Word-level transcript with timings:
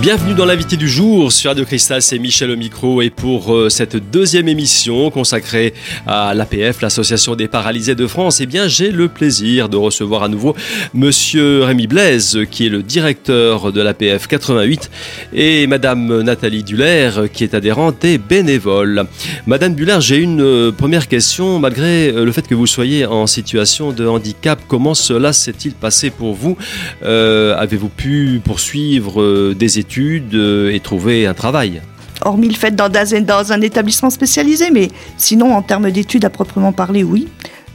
Bienvenue 0.00 0.34
dans 0.34 0.44
l'invité 0.44 0.76
du 0.76 0.88
jour 0.88 1.32
sur 1.32 1.50
Radio 1.50 1.64
Cristal, 1.64 2.02
c'est 2.02 2.20
Michel 2.20 2.52
au 2.52 2.56
micro. 2.56 3.02
Et 3.02 3.10
pour 3.10 3.52
euh, 3.52 3.68
cette 3.68 3.96
deuxième 3.96 4.46
émission 4.46 5.10
consacrée 5.10 5.74
à 6.06 6.34
l'APF, 6.34 6.82
l'Association 6.82 7.34
des 7.34 7.48
paralysés 7.48 7.96
de 7.96 8.06
France, 8.06 8.40
eh 8.40 8.46
bien 8.46 8.68
j'ai 8.68 8.92
le 8.92 9.08
plaisir 9.08 9.68
de 9.68 9.76
recevoir 9.76 10.22
à 10.22 10.28
nouveau 10.28 10.54
monsieur 10.94 11.64
Rémi 11.64 11.88
Blaise 11.88 12.38
qui 12.48 12.66
est 12.66 12.68
le 12.68 12.84
directeur 12.84 13.72
de 13.72 13.82
l'APF 13.82 14.28
88 14.28 14.88
et 15.32 15.66
madame 15.66 16.22
Nathalie 16.22 16.62
Duller 16.62 17.10
qui 17.32 17.42
est 17.42 17.54
adhérente 17.54 18.04
et 18.04 18.18
bénévole. 18.18 19.04
Madame 19.48 19.74
Duller, 19.74 19.98
j'ai 19.98 20.18
une 20.18 20.42
euh, 20.42 20.70
première 20.70 21.08
question. 21.08 21.58
Malgré 21.58 22.10
euh, 22.10 22.24
le 22.24 22.30
fait 22.30 22.46
que 22.46 22.54
vous 22.54 22.68
soyez 22.68 23.04
en 23.04 23.26
situation 23.26 23.90
de 23.90 24.06
handicap, 24.06 24.60
comment 24.68 24.94
cela 24.94 25.32
s'est-il 25.32 25.72
passé 25.72 26.10
pour 26.10 26.34
vous? 26.34 26.56
Avez-vous 27.02 27.88
pu 27.88 28.40
poursuivre 28.44 29.52
des 29.54 29.78
études 29.80 29.87
euh, 29.98 30.72
et 30.72 30.80
trouver 30.80 31.26
un 31.26 31.34
travail 31.34 31.82
hormis 32.22 32.48
le 32.48 32.54
fait 32.54 32.74
dans, 32.74 32.88
dans 32.88 33.52
un 33.52 33.60
établissement 33.60 34.10
spécialisé, 34.10 34.70
mais 34.72 34.88
sinon 35.16 35.54
en 35.54 35.62
termes 35.62 35.88
d'études 35.90 36.24
à 36.24 36.30
proprement 36.30 36.72
parler, 36.72 37.04
oui. 37.04 37.28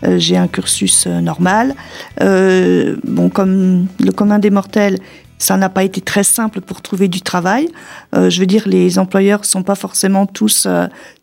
Euh, 0.04 0.20
j'ai 0.20 0.36
un 0.36 0.50
cursus 0.50 1.06
euh, 1.08 1.22
normal. 1.22 1.76
bon, 2.20 3.30
comme 3.30 3.88
le 4.02 4.12
commun 4.12 4.40
des 4.40 4.50
mortels, 4.50 5.00
ça 5.38 5.56
n'a 5.56 5.70
pas 5.70 5.86
été 5.86 6.02
très 6.02 6.26
simple 6.26 6.60
pour 6.60 6.82
trouver 6.82 7.08
du 7.08 7.22
travail. 7.22 7.68
je 8.14 8.40
veux 8.40 8.46
dire, 8.46 8.64
les 8.66 8.98
employeurs 9.00 9.42
ne 9.42 9.46
sont 9.46 9.64
pas 9.64 9.76
forcément 9.76 10.26
tous 10.26 10.68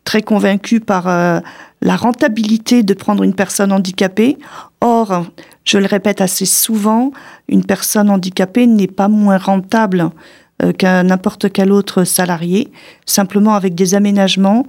très 0.03 0.21
convaincus 0.21 0.81
par 0.85 1.05
la 1.81 1.95
rentabilité 1.95 2.83
de 2.83 2.93
prendre 2.93 3.23
une 3.23 3.33
personne 3.33 3.71
handicapée. 3.71 4.37
Or, 4.79 5.25
je 5.63 5.77
le 5.77 5.85
répète 5.85 6.21
assez 6.21 6.45
souvent, 6.45 7.11
une 7.47 7.63
personne 7.63 8.09
handicapée 8.09 8.67
n'est 8.67 8.87
pas 8.87 9.07
moins 9.07 9.37
rentable 9.37 10.09
qu'un 10.77 11.03
n'importe 11.03 11.51
quel 11.51 11.71
autre 11.71 12.03
salarié, 12.03 12.71
simplement 13.05 13.55
avec 13.55 13.75
des 13.75 13.95
aménagements. 13.95 14.65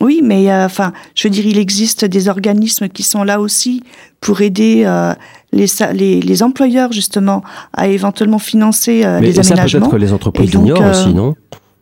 Oui, 0.00 0.20
mais 0.22 0.50
euh, 0.50 0.66
enfin, 0.66 0.92
je 1.14 1.28
veux 1.28 1.32
dire, 1.32 1.46
il 1.46 1.58
existe 1.58 2.04
des 2.04 2.28
organismes 2.28 2.88
qui 2.88 3.02
sont 3.02 3.22
là 3.24 3.40
aussi 3.40 3.82
pour 4.20 4.40
aider 4.40 4.82
euh, 4.86 5.14
les, 5.52 6.20
les, 6.20 6.42
employeurs 6.42 6.92
justement 6.92 7.42
à 7.72 7.88
éventuellement 7.88 8.38
financer 8.38 8.98
les 9.02 9.04
aménagements. 9.04 9.40
Mais 9.40 9.44
ça 9.44 9.56
peut-être 9.66 9.90
que 9.90 9.96
les 9.96 10.12
entreprises 10.12 10.54
l'ignorent 10.54 10.90
aussi, 10.90 11.12
non? 11.12 11.34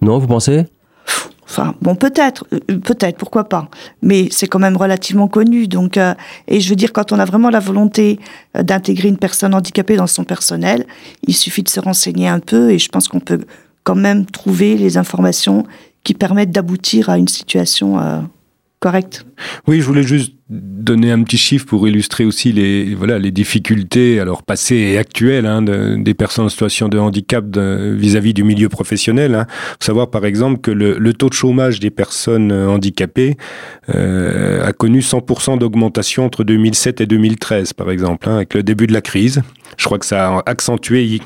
Non, 0.03 0.19
vous 0.19 0.27
pensez? 0.27 0.65
Enfin, 1.51 1.75
bon, 1.83 1.97
peut-être, 1.97 2.47
euh, 2.53 2.79
peut-être, 2.79 3.17
pourquoi 3.17 3.49
pas. 3.49 3.69
Mais 4.03 4.29
c'est 4.31 4.47
quand 4.47 4.61
même 4.61 4.77
relativement 4.77 5.27
connu. 5.27 5.67
Donc, 5.67 5.97
euh, 5.97 6.15
et 6.47 6.61
je 6.61 6.71
veux 6.71 6.77
dire, 6.77 6.93
quand 6.93 7.11
on 7.11 7.19
a 7.19 7.25
vraiment 7.25 7.51
la 7.51 7.59
volonté 7.59 8.21
euh, 8.57 8.63
d'intégrer 8.63 9.09
une 9.09 9.19
personne 9.19 9.53
handicapée 9.53 9.97
dans 9.97 10.07
son 10.07 10.23
personnel, 10.23 10.87
il 11.27 11.35
suffit 11.35 11.65
de 11.65 11.69
se 11.69 11.81
renseigner 11.81 12.29
un 12.29 12.39
peu 12.39 12.71
et 12.71 12.79
je 12.79 12.89
pense 12.89 13.09
qu'on 13.09 13.19
peut 13.19 13.41
quand 13.83 13.97
même 13.97 14.27
trouver 14.27 14.77
les 14.77 14.97
informations 14.97 15.65
qui 16.05 16.15
permettent 16.15 16.53
d'aboutir 16.53 17.11
à 17.11 17.19
une 17.19 17.29
situation 17.29 17.99
correcte. 18.81 19.27
Oui, 19.69 19.81
je 19.81 19.87
voulais 19.87 20.03
juste 20.03 20.33
donner 20.49 21.13
un 21.13 21.23
petit 21.23 21.37
chiffre 21.37 21.67
pour 21.67 21.87
illustrer 21.87 22.25
aussi 22.25 22.51
les 22.53 22.95
voilà 22.95 23.19
les 23.19 23.31
difficultés 23.31 24.19
alors 24.19 24.43
passées 24.43 24.75
et 24.75 24.99
actuelles 24.99 25.47
hein, 25.47 25.63
des 25.63 26.15
personnes 26.15 26.47
en 26.47 26.49
situation 26.49 26.89
de 26.89 26.99
handicap 26.99 27.45
vis-à-vis 27.57 28.35
du 28.35 28.43
milieu 28.43 28.69
professionnel. 28.69 29.35
Hein. 29.35 29.47
Faut 29.51 29.85
savoir 29.85 30.11
par 30.11 30.25
exemple 30.25 30.61
que 30.61 30.71
le, 30.71 30.99
le, 30.99 31.13
taux 31.13 31.29
de 31.29 31.35
chômage 31.35 31.79
des 31.79 31.91
personnes 31.91 32.51
handicapées 32.51 33.37
euh, 33.95 34.67
a 34.67 34.73
connu 34.73 35.01
100% 35.01 35.59
d'augmentation 35.59 36.25
entre 36.25 36.43
2007 36.43 37.03
et 37.03 37.07
2013 37.07 37.75
par 37.75 37.91
exemple 37.91 38.29
hein, 38.29 38.37
avec 38.37 38.55
le 38.55 38.63
début 38.63 38.87
de 38.87 38.93
la 38.93 39.03
crise. 39.03 39.43
Je 39.77 39.85
crois 39.85 39.99
que 39.99 40.07
ça 40.07 40.39
a 40.39 40.43
accentué 40.47 41.21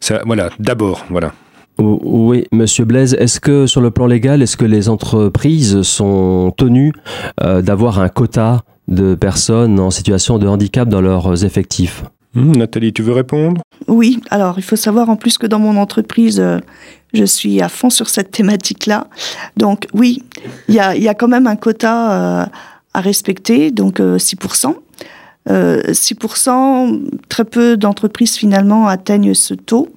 ça 0.00 0.22
voilà 0.26 0.50
d'abord 0.58 1.06
voilà. 1.08 1.32
Oui, 1.80 2.44
Monsieur 2.52 2.84
Blaise, 2.84 3.14
est-ce 3.14 3.40
que 3.40 3.66
sur 3.66 3.80
le 3.80 3.90
plan 3.90 4.06
légal, 4.06 4.42
est-ce 4.42 4.56
que 4.58 4.66
les 4.66 4.90
entreprises 4.90 5.80
sont 5.82 6.52
tenues 6.56 6.92
euh, 7.42 7.62
d'avoir 7.62 8.00
un 8.00 8.08
quota 8.08 8.62
de 8.88 9.14
personnes 9.14 9.80
en 9.80 9.90
situation 9.90 10.38
de 10.38 10.46
handicap 10.46 10.88
dans 10.88 11.00
leurs 11.00 11.44
effectifs? 11.44 12.04
Hmm, 12.34 12.52
Nathalie, 12.52 12.92
tu 12.92 13.02
veux 13.02 13.14
répondre? 13.14 13.62
Oui, 13.88 14.20
alors 14.30 14.58
il 14.58 14.62
faut 14.62 14.76
savoir 14.76 15.08
en 15.08 15.16
plus 15.16 15.38
que 15.38 15.46
dans 15.46 15.58
mon 15.58 15.76
entreprise, 15.78 16.38
euh, 16.38 16.58
je 17.14 17.24
suis 17.24 17.62
à 17.62 17.70
fond 17.70 17.88
sur 17.88 18.10
cette 18.10 18.30
thématique-là. 18.30 19.06
Donc 19.56 19.86
oui, 19.94 20.22
il 20.68 20.74
y 20.74 20.78
a, 20.78 21.14
quand 21.14 21.28
même 21.28 21.46
un 21.46 21.56
quota 21.56 22.42
euh, 22.42 22.46
à 22.92 23.00
respecter, 23.00 23.70
donc 23.70 24.00
6%. 24.00 24.74
6%, 25.48 27.00
très 27.28 27.44
peu 27.44 27.76
d'entreprises 27.76 28.36
finalement 28.36 28.86
atteignent 28.86 29.34
ce 29.34 29.54
taux. 29.54 29.88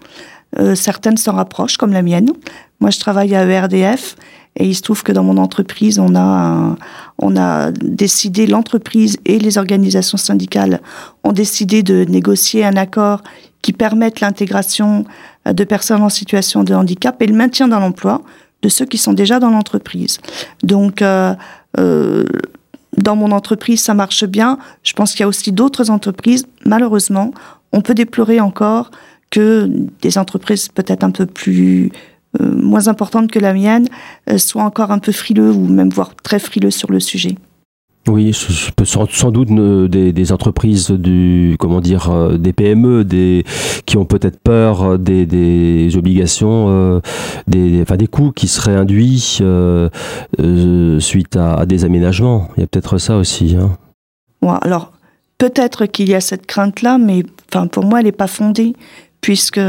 Euh, 0.59 0.75
certaines 0.75 1.18
s'en 1.18 1.34
rapprochent, 1.34 1.78
comme 1.78 1.94
la 1.94 2.02
mienne. 2.02 2.31
Moi, 2.80 2.90
je 2.90 3.00
travaille 3.00 3.36
à 3.36 3.46
ERDF 3.46 4.16
et 4.56 4.68
il 4.68 4.75
se 4.75 4.81
trouve 4.81 5.03
que 5.03 5.12
dans 5.12 5.24
mon 5.24 5.38
entreprise, 5.38 6.00
on 6.00 6.16
a, 6.16 6.75
on 7.18 7.36
a 7.38 7.72
décidé, 7.72 8.46
l'entreprise 8.46 9.18
et 9.25 9.40
les 9.40 9.58
organisations 9.58 10.18
syndicales 10.18 10.80
ont 11.24 11.31
décidé 11.31 11.81
de 11.81 12.06
négocier 12.06 12.63
un 12.63 12.75
accord 12.75 13.24
qui 13.62 13.74
permette 13.74 14.19
l'intégration 14.19 15.06
euh, 15.47 15.53
de 15.53 15.63
personnes 15.63 16.03
en 16.03 16.09
situation 16.09 16.63
de 16.63 16.75
handicap 16.75 17.19
et 17.22 17.25
le 17.25 17.34
maintien 17.36 17.68
dans 17.68 17.80
l'emploi 17.80 18.22
de 18.62 18.69
ceux 18.69 18.86
qui 18.86 18.97
sont 18.97 19.13
déjà 19.13 19.40
dans 19.40 19.50
l'entreprise. 19.50 20.19
Donc, 20.62 21.02
euh, 21.02 21.34
euh, 21.80 22.25
dans 22.96 23.16
mon 23.16 23.31
entreprise, 23.31 23.81
ça 23.81 23.94
marche 23.94 24.24
bien. 24.25 24.59
Je 24.84 24.94
pense 24.94 25.12
qu'il 25.12 25.22
y 25.22 25.24
a 25.24 25.28
aussi 25.28 25.52
d'autres 25.52 25.90
entreprises. 25.90 26.46
Malheureusement, 26.66 27.34
on 27.72 27.81
peut 27.81 27.96
déplorer 27.96 28.40
encore 28.40 28.92
que 29.33 29.67
des 30.03 30.19
entreprises 30.19 30.67
peut-être 30.69 31.03
un 31.03 31.09
peu 31.09 31.25
plus 31.25 31.91
euh, 32.39 32.51
moins 32.55 32.88
importantes 32.88 33.31
que 33.31 33.39
la 33.39 33.51
mienne 33.51 33.88
euh, 34.29 34.38
soient 34.38 34.63
encore 34.63 34.91
un 34.91 34.99
peu 34.99 35.11
frileux 35.11 35.51
ou 35.51 35.67
même 35.67 35.89
voire 35.89 36.16
très 36.21 36.38
frileux 36.38 36.69
sur 36.69 36.91
le 36.91 36.99
sujet. 36.99 37.35
Oui, 38.07 38.31
sans, 38.33 39.09
sans 39.09 39.31
doute 39.31 39.49
euh, 39.51 39.88
des, 39.88 40.31
entreprises 40.31 40.91
du 40.91 41.55
comment 41.57 41.81
dire 41.81 42.38
des 42.38 42.53
PME, 42.53 43.05
des 43.05 43.44
qui 43.88 43.97
ont 43.97 44.05
peut-être 44.05 44.39
peur 44.39 44.99
des, 44.99 45.97
obligations, 45.97 47.01
des 47.47 47.81
enfin 47.81 47.95
des 47.95 48.07
coûts 48.07 48.31
qui 48.31 48.47
seraient 48.47 48.75
induits 48.75 49.41
suite 51.00 51.35
à, 51.38 51.65
des 51.65 51.85
aménagements. 51.85 52.50
Il 52.57 52.61
y 52.61 52.63
a 52.63 52.67
peut-être 52.67 53.00
ça 53.00 53.17
aussi. 53.17 53.55
Hein. 53.55 53.77
alors 54.61 54.91
peut-être 55.39 55.88
qu'il 55.88 56.09
y 56.09 56.13
a 56.13 56.21
cette 56.21 56.45
crainte 56.45 56.81
là, 56.81 56.97
mais 56.97 57.23
enfin 57.50 57.67
pour 57.67 57.85
moi 57.85 58.00
elle 58.00 58.05
n'est 58.05 58.11
pas 58.11 58.27
fondée 58.27 58.73
puisque 59.23 59.59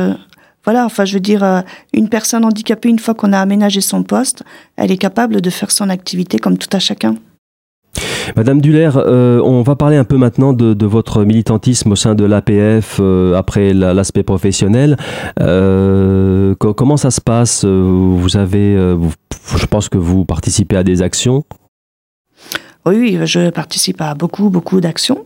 voilà, 0.65 0.84
enfin, 0.84 1.04
je 1.04 1.15
veux 1.15 1.20
dire, 1.20 1.44
euh, 1.44 1.60
une 1.92 2.09
personne 2.09 2.44
handicapée, 2.44 2.88
une 2.88 2.98
fois 2.98 3.15
qu'on 3.15 3.32
a 3.32 3.38
aménagé 3.38 3.81
son 3.81 4.03
poste, 4.03 4.42
elle 4.76 4.91
est 4.91 4.97
capable 4.97 5.41
de 5.41 5.50
faire 5.50 5.70
son 5.70 5.88
activité 5.88 6.38
comme 6.38 6.59
tout 6.59 6.69
à 6.72 6.78
chacun. 6.78 7.15
Madame 8.34 8.60
Duller, 8.60 8.91
euh, 8.97 9.41
on 9.44 9.62
va 9.62 9.76
parler 9.76 9.97
un 9.97 10.04
peu 10.04 10.16
maintenant 10.16 10.54
de, 10.54 10.87
votre 10.87 11.25
militantisme 11.25 11.93
au 11.93 11.97
sein 11.97 12.14
de 12.14 12.25
l'APF 12.25 12.98
euh, 12.98 13.34
après 13.34 13.72
l'aspect 13.75 14.22
professionnel. 14.22 14.97
comment 15.37 16.97
ça 16.97 17.10
se 17.10 17.20
passe? 17.20 17.64
Vous 17.64 18.37
avez, 18.37 18.75
je 18.75 19.66
pense 19.66 19.88
que 19.88 19.98
vous 19.98 20.25
participez 20.25 20.76
à 20.76 20.82
des 20.82 21.03
actions. 21.03 21.44
Oui, 22.87 23.19
je 23.25 23.49
participe 23.49 24.00
à 24.03 24.15
beaucoup, 24.15 24.50
beaucoup 24.50 24.81
d'actions. 24.81 25.25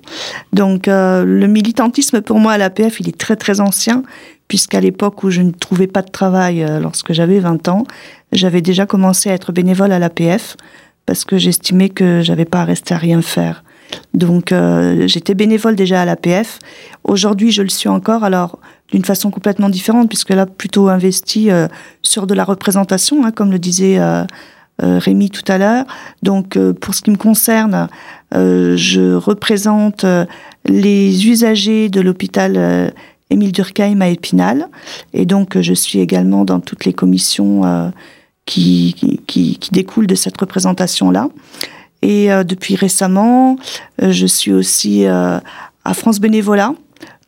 Donc, 0.52 0.86
euh, 0.86 1.24
le 1.24 1.46
militantisme 1.48 2.20
pour 2.20 2.38
moi 2.38 2.52
à 2.52 2.58
l'APF, 2.58 3.00
il 3.00 3.08
est 3.08 3.18
très, 3.18 3.34
très 3.34 3.60
ancien, 3.60 4.04
puisqu'à 4.46 4.80
l'époque 4.80 5.24
où 5.24 5.30
je 5.30 5.42
ne 5.42 5.50
trouvais 5.50 5.88
pas 5.88 6.02
de 6.02 6.10
travail, 6.10 6.62
euh, 6.62 6.78
lorsque 6.78 7.12
j'avais 7.12 7.40
20 7.40 7.66
ans, 7.68 7.84
j'avais 8.30 8.62
déjà 8.62 8.86
commencé 8.86 9.28
à 9.28 9.34
être 9.34 9.50
bénévole 9.50 9.90
à 9.90 9.98
l'APF, 9.98 10.56
parce 11.04 11.24
que 11.24 11.36
j'estimais 11.36 11.88
que 11.88 12.20
j'avais 12.22 12.44
pas 12.44 12.60
à 12.60 12.64
rester 12.64 12.94
à 12.94 12.98
rien 12.98 13.22
faire. 13.22 13.64
Donc, 14.14 14.52
euh, 14.52 15.08
j'étais 15.08 15.34
bénévole 15.34 15.74
déjà 15.74 16.02
à 16.02 16.04
l'APF. 16.04 16.60
Aujourd'hui, 17.02 17.50
je 17.50 17.62
le 17.62 17.70
suis 17.70 17.88
encore, 17.88 18.22
alors 18.22 18.60
d'une 18.92 19.04
façon 19.04 19.30
complètement 19.30 19.68
différente, 19.68 20.08
puisque 20.08 20.30
là, 20.30 20.46
plutôt 20.46 20.88
investi 20.88 21.50
sur 22.02 22.26
de 22.26 22.34
la 22.34 22.44
représentation, 22.44 23.24
hein, 23.24 23.32
comme 23.32 23.50
le 23.50 23.58
disait 23.58 23.98
euh, 23.98 24.24
Rémi 24.80 25.30
tout 25.30 25.42
à 25.48 25.58
l'heure. 25.58 25.84
Donc, 26.22 26.56
euh, 26.56 26.72
pour 26.72 26.94
ce 26.94 27.02
qui 27.02 27.10
me 27.10 27.16
concerne, 27.16 27.88
euh, 28.34 28.76
je 28.76 29.14
représente 29.14 30.04
les 30.64 31.26
usagers 31.26 31.88
de 31.88 32.00
l'hôpital 32.00 32.92
Émile 33.30 33.52
Durkheim 33.52 34.00
à 34.00 34.08
Épinal. 34.08 34.68
Et 35.12 35.26
donc, 35.26 35.60
je 35.60 35.74
suis 35.74 35.98
également 35.98 36.44
dans 36.44 36.60
toutes 36.60 36.84
les 36.84 36.92
commissions 36.92 37.92
qui, 38.46 38.94
qui, 39.26 39.58
qui, 39.58 39.70
découlent 39.72 40.06
de 40.06 40.14
cette 40.14 40.38
représentation-là. 40.38 41.28
Et 42.02 42.28
depuis 42.44 42.76
récemment, 42.76 43.56
je 44.00 44.26
suis 44.26 44.52
aussi 44.52 45.06
à 45.06 45.42
France 45.94 46.20
Bénévolat, 46.20 46.74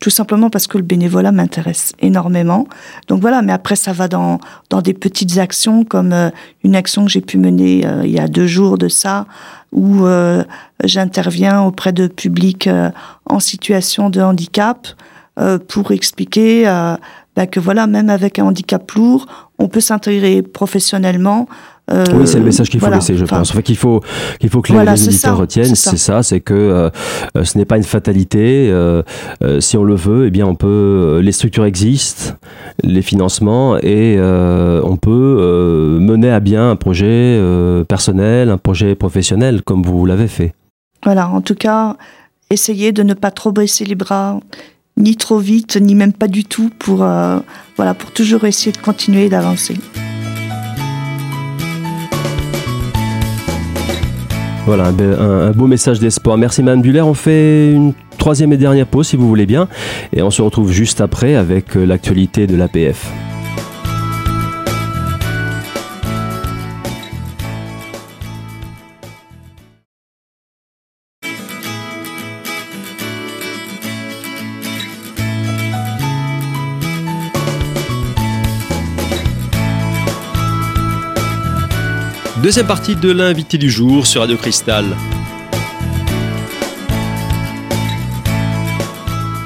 tout 0.01 0.09
simplement 0.09 0.49
parce 0.49 0.67
que 0.67 0.77
le 0.77 0.83
bénévolat 0.83 1.31
m'intéresse 1.31 1.93
énormément. 1.99 2.67
Donc 3.07 3.21
voilà, 3.21 3.41
mais 3.43 3.53
après 3.53 3.77
ça 3.77 3.93
va 3.93 4.07
dans, 4.07 4.39
dans 4.69 4.81
des 4.81 4.95
petites 4.95 5.37
actions 5.37 5.85
comme 5.85 6.11
euh, 6.11 6.31
une 6.63 6.75
action 6.75 7.05
que 7.05 7.11
j'ai 7.11 7.21
pu 7.21 7.37
mener 7.37 7.85
euh, 7.85 8.01
il 8.03 8.11
y 8.11 8.19
a 8.19 8.27
deux 8.27 8.47
jours 8.47 8.79
de 8.79 8.89
ça, 8.89 9.27
où 9.71 10.05
euh, 10.05 10.43
j'interviens 10.83 11.61
auprès 11.61 11.93
de 11.93 12.07
publics 12.07 12.67
en 13.25 13.39
situation 13.39 14.09
de 14.09 14.19
handicap 14.19 14.87
pour 15.69 15.91
expliquer 15.91 16.65
bah, 17.35 17.47
que 17.47 17.61
voilà, 17.61 17.87
même 17.87 18.09
avec 18.09 18.37
un 18.37 18.43
handicap 18.43 18.91
lourd, 18.91 19.27
on 19.59 19.69
peut 19.69 19.79
s'intégrer 19.79 20.41
professionnellement. 20.41 21.47
Euh, 21.89 22.05
oui, 22.13 22.27
c'est 22.27 22.39
le 22.39 22.45
message 22.45 22.69
qu'il 22.69 22.79
faut 22.79 22.89
laisser, 22.89 23.15
je 23.17 23.25
pense. 23.25 23.51
Enfin, 23.51 23.61
qu'il 23.61 23.75
faut 23.75 24.01
qu'il 24.39 24.49
faut 24.49 24.61
que 24.61 24.71
les, 24.71 24.79
militaires 24.79 25.37
retiennent, 25.37 25.75
c'est 25.75 25.97
ça, 25.97 26.23
c'est 26.23 26.39
que 26.39 26.53
euh, 26.53 26.89
euh, 27.35 27.43
ce 27.43 27.57
n'est 27.57 27.65
pas 27.65 27.77
une 27.77 27.83
fatalité. 27.83 28.69
Euh, 28.71 29.01
si 29.59 29.77
on 29.77 29.83
le 29.83 29.95
veut, 29.95 30.27
eh 30.27 30.31
bien, 30.31 30.45
on 30.45 30.55
peut. 30.55 31.19
Les 31.23 31.31
structures 31.31 31.65
existent, 31.65 32.33
les 32.83 33.01
financements, 33.01 33.77
et 33.77 34.17
on 34.19 34.97
peut 34.97 35.97
mener 35.99 36.31
à 36.31 36.39
bien 36.39 36.71
un 36.71 36.75
projet 36.75 37.39
personnel, 37.87 38.49
un 38.49 38.57
projet 38.57 38.95
professionnel, 38.95 39.61
comme 39.63 39.83
vous 39.83 40.05
l'avez 40.05 40.27
fait. 40.27 40.53
Voilà. 41.03 41.29
En 41.29 41.41
tout 41.41 41.55
cas, 41.55 41.97
essayez 42.49 42.91
de 42.91 43.03
ne 43.03 43.13
pas 43.13 43.31
trop 43.31 43.51
baisser 43.51 43.85
les 43.85 43.95
bras 43.95 44.39
ni 44.97 45.15
trop 45.15 45.39
vite, 45.39 45.77
ni 45.77 45.95
même 45.95 46.13
pas 46.13 46.27
du 46.27 46.45
tout, 46.45 46.69
pour, 46.79 46.97
voilà, 46.97 47.93
pour 47.97 48.11
toujours 48.11 48.45
essayer 48.45 48.71
de 48.71 48.77
continuer 48.77 49.29
d'avancer. 49.29 49.75
Voilà, 54.65 54.85
un, 54.89 55.51
beau 55.51 55.65
message 55.65 55.99
d'espoir. 55.99 56.37
Merci 56.37 56.61
Mme 56.61 56.81
Buller. 56.81 57.01
On 57.01 57.15
fait 57.15 57.71
une 57.71 57.93
troisième 58.17 58.53
et 58.53 58.57
dernière 58.57 58.85
pause 58.85 59.07
si 59.07 59.15
vous 59.15 59.27
voulez 59.27 59.47
bien. 59.47 59.67
Et 60.13 60.21
on 60.21 60.29
se 60.29 60.41
retrouve 60.41 60.71
juste 60.71 61.01
après 61.01 61.35
avec 61.35 61.75
euh, 61.75 61.85
l'actualité 61.85 62.45
de 62.45 62.55
l'APF. 62.55 63.11
Deuxième 82.41 82.65
partie 82.65 82.95
de 82.95 83.11
l'invité 83.11 83.59
du 83.59 83.69
jour 83.69 84.07
sur 84.07 84.21
Radio 84.21 84.35
Cristal. 84.35 84.85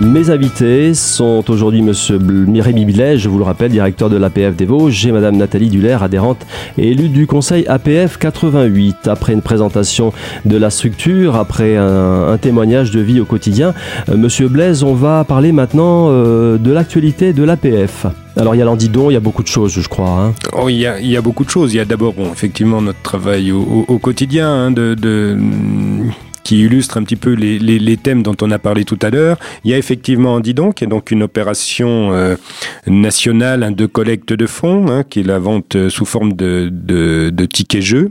Mes 0.06 0.30
invités 0.30 0.94
sont 0.94 1.44
aujourd'hui 1.50 1.82
Monsieur 1.82 2.20
Mireille 2.20 2.86
Billet, 2.86 3.18
je 3.18 3.28
vous 3.28 3.40
le 3.40 3.44
rappelle, 3.44 3.72
directeur 3.72 4.08
de 4.08 4.18
l'APF 4.18 4.56
des 4.56 4.66
Vosges, 4.66 5.08
et 5.08 5.12
Madame 5.12 5.36
Nathalie 5.36 5.70
Duller, 5.70 5.98
adhérente 6.00 6.46
et 6.78 6.92
élue 6.92 7.10
du 7.10 7.26
Conseil 7.26 7.66
APF 7.68 8.18
88. 8.20 9.08
Après 9.08 9.34
une 9.34 9.42
présentation 9.42 10.14
de 10.46 10.58
la 10.58 10.70
structure, 10.70 11.36
après 11.36 11.76
un, 11.76 12.38
témoignage 12.38 12.92
de 12.92 13.00
vie 13.00 13.20
au 13.20 13.26
quotidien, 13.26 13.74
euh, 14.10 14.16
Monsieur 14.16 14.48
Blaise, 14.48 14.84
on 14.84 14.94
va 14.94 15.24
parler 15.24 15.52
maintenant 15.52 16.10
euh, 16.10 16.60
de 16.60 16.72
l'actualité 16.72 17.34
de 17.34 17.44
l'APF. 17.44 18.06
Alors 18.38 18.54
il 18.54 18.60
y 18.60 18.62
a 18.62 18.66
l'Andidon, 18.66 19.10
il 19.10 19.14
y 19.14 19.18
a 19.18 19.22
beaucoup 19.22 19.44
de 19.44 19.48
choses, 19.48 19.74
je 19.74 19.90
crois. 19.90 20.10
Hein. 20.10 20.34
Oh, 20.54 20.70
il, 20.70 20.78
y 20.78 20.86
a, 20.86 21.22
beaucoup 21.22 21.46
de 21.46 21.50
choses. 21.50 21.74
Il 21.74 21.78
y 21.78 21.80
a 21.80 21.86
d'abord, 21.86 22.14
bon, 22.14 22.32
effectivement, 22.32 22.80
notre 22.80 23.02
travail 23.02 23.52
au, 23.52 23.98
quotidien 23.98 24.52
hein, 24.52 24.72
de 24.72 24.96
qui 26.46 26.62
illustre 26.62 26.98
un 26.98 27.04
petit 27.04 27.16
peu 27.16 27.34
les, 27.34 27.58
les, 27.58 27.80
les, 27.80 27.98
thèmes 27.98 28.22
dont 28.22 28.36
on 28.42 28.52
a 28.52 28.60
parlé 28.60 28.86
tout 28.86 29.00
à 29.02 29.10
l'heure. 29.10 29.38
Il 29.66 29.72
y 29.72 29.74
a 29.74 29.78
effectivement 29.78 30.36
Andidon, 30.36 30.72
qui 30.72 30.84
est 30.84 30.88
donc 30.88 31.10
une 31.10 31.24
opération 31.24 32.14
euh, 32.14 32.36
nationale 32.86 33.64
hein, 33.64 33.72
de 33.72 33.88
collecte 33.88 34.32
de 34.32 34.46
fonds, 34.46 34.88
hein, 34.88 35.04
qui 35.04 35.22
est 35.22 35.24
la 35.24 35.40
vente 35.40 35.76
euh, 35.76 35.90
sous 35.90 36.06
forme 36.06 36.34
de, 36.34 36.70
de, 36.72 37.32
de 37.32 37.46
tickets 37.46 37.82
jeux. 37.82 38.10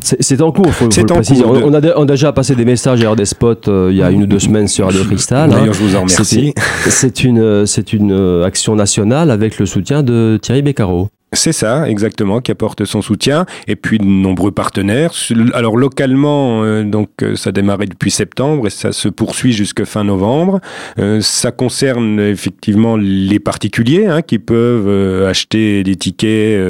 C'est 0.00 0.40
en 0.40 0.52
cours, 0.52 0.72
faut, 0.72 0.88
faut 0.90 1.00
le 1.00 1.06
préciser. 1.06 1.44
On, 1.44 1.74
a, 1.74 1.96
on, 1.96 2.02
a, 2.04 2.06
déjà 2.06 2.32
passé 2.32 2.54
des 2.54 2.64
messages 2.64 3.02
et 3.02 3.16
des 3.16 3.24
spots 3.24 3.68
euh, 3.68 3.88
il 3.90 3.96
y 3.96 4.02
a 4.02 4.12
une 4.12 4.22
ou 4.22 4.26
deux 4.26 4.38
semaines 4.38 4.68
sur 4.68 4.86
Radio 4.86 5.04
Cristal. 5.04 5.50
D'ailleurs, 5.50 5.70
hein. 5.70 5.72
je 5.72 5.82
vous 5.82 5.96
en 5.96 6.02
remercie. 6.02 6.54
C'est 6.88 7.24
une, 7.24 7.66
c'est 7.66 7.92
une 7.92 8.42
action 8.44 8.76
nationale 8.76 9.30
avec 9.30 9.58
le 9.58 9.66
soutien 9.66 10.02
de 10.02 10.38
Thierry 10.40 10.62
Beccaro. 10.62 11.08
C'est 11.34 11.52
ça, 11.52 11.88
exactement, 11.88 12.40
qui 12.40 12.50
apporte 12.50 12.84
son 12.84 13.00
soutien. 13.00 13.46
Et 13.66 13.76
puis 13.76 13.98
de 13.98 14.04
nombreux 14.04 14.52
partenaires. 14.52 15.12
Alors 15.54 15.76
localement, 15.76 16.62
euh, 16.62 16.84
donc 16.84 17.08
euh, 17.22 17.36
ça 17.36 17.48
a 17.48 17.52
démarré 17.52 17.86
depuis 17.86 18.10
septembre 18.10 18.66
et 18.66 18.70
ça 18.70 18.92
se 18.92 19.08
poursuit 19.08 19.52
jusqu'à 19.52 19.86
fin 19.86 20.04
novembre. 20.04 20.60
Euh, 20.98 21.20
ça 21.22 21.50
concerne 21.50 22.20
effectivement 22.20 22.96
les 22.96 23.38
particuliers 23.38 24.06
hein, 24.06 24.20
qui 24.20 24.38
peuvent 24.38 25.26
acheter 25.26 25.82
des 25.82 25.96
tickets 25.96 26.60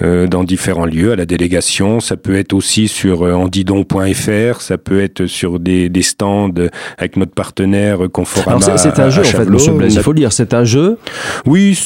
dans 0.00 0.44
différents 0.44 0.86
lieux, 0.86 1.12
à 1.12 1.16
la 1.16 1.26
délégation. 1.26 2.00
Ça 2.00 2.16
peut 2.16 2.36
être 2.36 2.52
aussi 2.52 2.88
sur 2.88 3.22
andidon.fr, 3.22 4.60
ça 4.60 4.78
peut 4.78 5.00
être 5.00 5.26
sur 5.26 5.60
des, 5.60 5.88
des 5.88 6.02
stands 6.02 6.52
avec 6.96 7.16
notre 7.16 7.32
partenaire 7.32 7.98
Conforama. 8.12 8.76
C'est 8.78 8.98
un 8.98 9.10
jeu 9.10 9.22
en 9.22 9.24
fait, 9.24 9.44
monsieur 9.44 9.72
Blaise, 9.72 9.94
il 9.94 10.02
faut 10.02 10.12
le 10.12 10.20
dire, 10.20 10.32
c'est 10.32 10.54
un 10.54 10.64
jeu. 10.64 10.98
Oui, 11.46 11.78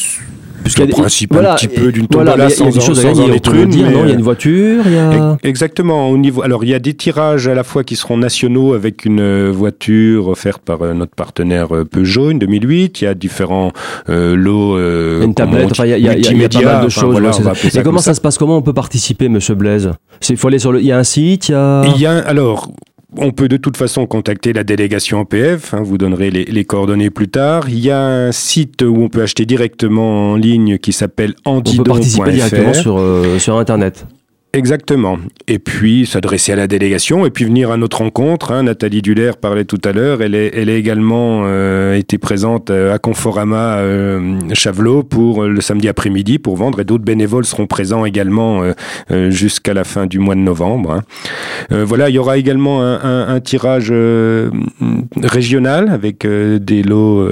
Puisqu'il 0.62 0.86
le 0.86 0.90
principe 0.90 1.34
un 1.34 1.54
petit 1.54 1.68
peu 1.68 1.92
d'une 1.92 2.06
tombola 2.06 2.36
voilà, 2.36 2.50
sans, 2.50 2.70
sans, 2.70 2.94
sans 2.94 3.20
en 3.20 3.32
être 3.32 3.54
une. 3.54 3.70
Dire, 3.70 3.90
non, 3.90 4.04
il 4.04 4.08
y 4.08 4.12
a 4.12 4.14
une 4.14 4.22
voiture. 4.22 4.82
Il 4.86 4.92
y 4.92 4.96
a... 4.96 5.36
Exactement. 5.42 6.08
Au 6.08 6.18
niveau, 6.18 6.42
alors 6.42 6.64
il 6.64 6.70
y 6.70 6.74
a 6.74 6.78
des 6.78 6.94
tirages 6.94 7.48
à 7.48 7.54
la 7.54 7.64
fois 7.64 7.84
qui 7.84 7.96
seront 7.96 8.16
nationaux 8.16 8.74
avec 8.74 9.04
une 9.04 9.20
euh, 9.20 9.50
voiture 9.52 10.28
offerte 10.28 10.62
par 10.62 10.82
euh, 10.82 10.94
notre 10.94 11.14
partenaire 11.14 11.74
euh, 11.74 11.84
Peugeot, 11.84 12.30
une 12.30 12.38
2008. 12.38 13.00
Il 13.00 13.04
y 13.04 13.06
a 13.06 13.14
différents 13.14 13.72
euh, 14.08 14.34
lots. 14.34 14.76
Euh, 14.76 15.22
une 15.22 15.34
tablette. 15.34 15.70
Enfin, 15.70 15.86
il 15.86 15.90
y 15.90 16.08
a, 16.08 16.16
y 16.16 16.20
y 16.20 16.48
pas 16.48 16.62
mal 16.62 16.84
de 16.84 16.88
choses. 16.88 17.12
Voilà, 17.12 17.30
ouais, 17.30 17.52
Et 17.74 17.82
comment 17.82 17.98
ça, 17.98 18.12
ça 18.12 18.14
se 18.14 18.20
passe 18.20 18.38
Comment 18.38 18.56
on 18.56 18.62
peut 18.62 18.72
participer, 18.72 19.28
Monsieur 19.28 19.54
Blaise 19.54 19.90
Il 20.28 20.36
faut 20.36 20.48
aller 20.48 20.58
sur 20.58 20.72
le. 20.72 20.80
Il 20.80 20.86
y 20.86 20.92
a 20.92 20.98
un 20.98 21.04
site. 21.04 21.48
Il 21.48 21.52
y 21.52 21.54
a. 21.54 21.82
Il 21.86 22.00
y 22.00 22.06
a 22.06 22.18
alors 22.18 22.72
on 23.16 23.32
peut 23.32 23.48
de 23.48 23.56
toute 23.56 23.76
façon 23.76 24.06
contacter 24.06 24.52
la 24.52 24.64
délégation 24.64 25.20
OPF, 25.20 25.74
hein, 25.74 25.82
vous 25.82 25.98
donnerez 25.98 26.30
les, 26.30 26.44
les, 26.44 26.64
coordonnées 26.64 27.10
plus 27.10 27.28
tard. 27.28 27.68
Il 27.68 27.78
y 27.78 27.90
a 27.90 28.00
un 28.00 28.32
site 28.32 28.82
où 28.82 28.96
on 28.96 29.08
peut 29.08 29.22
acheter 29.22 29.46
directement 29.46 30.32
en 30.32 30.36
ligne 30.36 30.78
qui 30.78 30.92
s'appelle 30.92 31.34
andidon.fr. 31.44 31.80
On 31.80 31.84
peut 31.84 31.90
participer 31.90 32.32
directement 32.32 32.74
sur, 32.74 32.98
euh, 32.98 33.38
sur 33.38 33.58
Internet. 33.58 34.06
Exactement. 34.54 35.16
Et 35.48 35.58
puis 35.58 36.04
s'adresser 36.04 36.52
à 36.52 36.56
la 36.56 36.66
délégation 36.66 37.24
et 37.24 37.30
puis 37.30 37.46
venir 37.46 37.70
à 37.70 37.78
notre 37.78 37.98
rencontre. 37.98 38.52
Hein. 38.52 38.64
Nathalie 38.64 39.00
Duller 39.00 39.30
parlait 39.40 39.64
tout 39.64 39.80
à 39.82 39.92
l'heure. 39.92 40.20
Elle 40.20 40.34
elle 40.34 40.68
est 40.68 40.78
également 40.78 41.44
euh, 41.46 41.94
été 41.94 42.18
présente 42.18 42.68
euh, 42.68 42.92
à 42.92 42.98
Conforama 42.98 43.78
euh, 43.78 44.38
Chavelot 44.52 45.04
pour 45.04 45.44
euh, 45.44 45.48
le 45.48 45.62
samedi 45.62 45.88
après-midi 45.88 46.38
pour 46.38 46.58
vendre 46.58 46.80
et 46.80 46.84
d'autres 46.84 47.04
bénévoles 47.04 47.46
seront 47.46 47.66
présents 47.66 48.04
également 48.04 48.62
euh, 49.10 49.30
jusqu'à 49.30 49.72
la 49.72 49.84
fin 49.84 50.04
du 50.04 50.18
mois 50.18 50.34
de 50.34 50.40
novembre. 50.40 51.00
Hein. 51.70 51.84
voilà, 51.84 52.10
il 52.10 52.14
y 52.14 52.18
aura 52.18 52.36
également 52.36 52.82
un, 52.82 53.00
un, 53.00 53.34
un 53.34 53.40
tirage 53.40 53.92
régional 55.22 55.88
avec 55.88 56.26
des 56.26 56.82
lots 56.82 57.26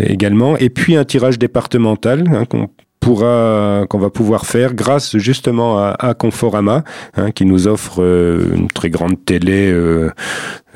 également 0.00 0.56
et 0.56 0.70
puis 0.70 0.96
un 0.96 1.04
tirage 1.04 1.38
départemental 1.38 2.24
hein, 2.32 2.44
qu'on 2.46 2.70
pourra 3.00 3.84
qu'on 3.88 3.98
va 3.98 4.10
pouvoir 4.10 4.46
faire 4.46 4.74
grâce 4.74 5.16
justement 5.16 5.78
à, 5.78 5.96
à 5.98 6.14
Conforama 6.14 6.84
hein, 7.16 7.30
qui 7.30 7.44
nous 7.44 7.68
offre 7.68 8.02
euh, 8.02 8.54
une 8.54 8.68
très 8.68 8.90
grande 8.90 9.24
télé 9.24 9.70
euh, 9.70 10.10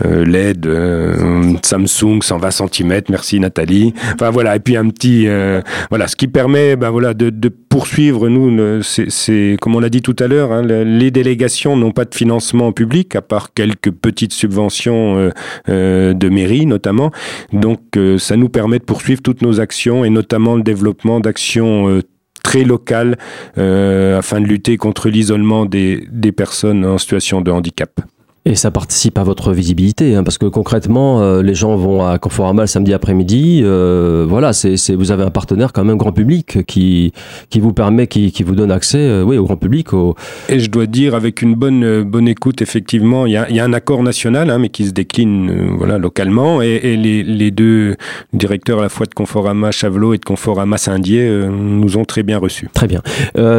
euh, 0.05 0.25
LED 0.25 0.67
euh, 0.67 1.55
Samsung 1.63 2.23
120 2.23 2.51
cm 2.51 3.03
merci 3.11 3.39
Nathalie. 3.39 3.93
Enfin 4.15 4.31
voilà 4.31 4.57
et 4.57 4.59
puis 4.59 4.77
un 4.77 4.89
petit 4.89 5.29
euh, 5.29 5.61
voilà 5.91 6.09
ce 6.09 6.17
qui 6.17 6.29
permet 6.29 6.77
ben 6.77 6.91
voilà 6.91 7.15
de, 7.15 7.31
de 7.31 7.49
poursuivre 7.49 8.29
nous 8.29 8.83
c'est 8.83 9.57
comme 9.61 9.77
on 9.77 9.81
l'a 9.81 9.91
dit 9.91 10.03
tout 10.03 10.17
à 10.19 10.27
l'heure 10.27 10.51
hein, 10.51 10.63
les 10.63 11.11
délégations 11.11 11.77
n'ont 11.77 11.93
pas 11.93 12.05
de 12.05 12.15
financement 12.15 12.73
public 12.73 13.15
à 13.17 13.23
part 13.23 13.53
quelques 13.53 13.91
petites 13.91 14.33
subventions 14.33 15.31
de 15.69 16.29
mairie 16.29 16.67
notamment. 16.67 17.11
Donc 17.53 17.81
ça 18.19 18.37
nous 18.37 18.49
permet 18.49 18.79
de 18.79 18.85
poursuivre 18.85 19.23
toutes 19.23 19.43
nos 19.43 19.61
actions 19.61 20.05
et 20.05 20.11
notamment 20.11 20.57
le 20.57 20.63
développement 20.63 21.21
d'actions 21.21 22.03
très 22.43 22.65
local 22.65 23.19
euh, 23.59 24.19
afin 24.19 24.41
de 24.41 24.47
lutter 24.47 24.77
contre 24.77 25.09
l'isolement 25.09 25.65
des, 25.67 26.07
des 26.11 26.33
personnes 26.33 26.85
en 26.85 26.99
situation 26.99 27.41
de 27.41 27.51
handicap. 27.51 28.01
Et 28.45 28.57
ça 28.57 28.73
participe 28.73 29.19
à 29.19 29.23
votre 29.23 29.53
visibilité, 29.53 30.17
hein, 30.17 30.25
parce 30.25 30.37
que 30.37 30.47
concrètement, 30.47 31.23
euh, 31.23 31.43
les 31.43 31.55
gens 31.55 31.77
vont 31.77 32.05
à 32.05 32.19
Conforama 32.19 32.63
le 32.63 32.67
samedi 32.67 32.93
après-midi. 32.93 33.61
Euh, 33.63 34.27
voilà, 34.29 34.53
c'est, 34.53 34.75
vous 34.97 35.13
avez 35.13 35.23
un 35.23 35.31
partenaire 35.31 35.73
quand 35.73 35.85
même 35.85 35.97
grand 35.97 36.11
public 36.11 36.67
qui, 36.67 37.13
qui 37.51 37.61
vous 37.61 37.73
permet, 37.73 38.09
qui, 38.09 38.33
qui 38.33 38.43
vous 38.43 38.57
donne 38.57 38.73
accès, 38.73 38.99
euh, 38.99 39.23
oui, 39.23 39.39
au 39.39 39.45
grand 39.45 39.57
public. 39.57 39.93
Au... 39.93 40.17
Et 40.49 40.59
je 40.59 40.69
dois 40.69 40.87
dire, 40.87 41.15
avec 41.15 41.41
une 41.41 41.55
bonne, 41.55 41.85
euh, 41.85 42.03
bonne 42.03 42.27
écoute, 42.27 42.63
effectivement, 42.63 43.27
il 43.27 43.33
y 43.35 43.37
a, 43.37 43.49
y 43.49 43.61
a 43.61 43.65
un 43.65 43.73
accord 43.73 44.03
national, 44.03 44.51
hein, 44.51 44.59
mais 44.59 44.71
qui 44.71 44.87
se 44.87 44.91
décline, 44.91 45.49
euh, 45.49 45.75
voilà, 45.79 45.99
localement. 45.99 46.63
Et, 46.63 46.81
et 46.83 46.97
les, 46.97 47.23
les, 47.23 47.53
deux 47.53 47.95
directeurs 48.33 48.81
à 48.81 48.83
la 48.83 48.89
fois 48.89 49.07
de 49.07 49.15
Conforama 49.15 49.71
Chavelot 49.71 50.15
et 50.15 50.19
de 50.19 50.25
Conforama 50.25 50.79
Saint-Dié 50.79 51.47
nous 51.49 51.97
ont 51.97 52.05
très 52.05 52.25
bien 52.25 52.39
reçus. 52.39 52.69
Très 52.73 52.89
bien. 52.89 53.03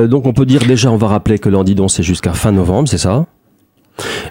donc 0.07 0.25
on 0.25 0.33
peut 0.33 0.45
dire 0.45 0.61
déjà, 0.67 0.91
on 0.91 0.97
va 0.97 1.07
rappeler 1.07 1.37
que 1.37 1.47
l'Andidon 1.47 1.87
c'est 1.87 2.01
jusqu'à 2.01 2.33
fin 2.33 2.51
novembre, 2.51 2.89
c'est 2.89 2.97
ça? 2.97 3.27